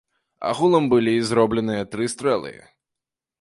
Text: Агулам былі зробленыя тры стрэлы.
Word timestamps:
Агулам 0.51 0.87
былі 0.93 1.13
зробленыя 1.31 1.83
тры 1.93 2.09
стрэлы. 2.15 2.55